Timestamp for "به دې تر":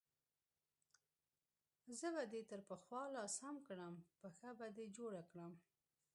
2.15-2.59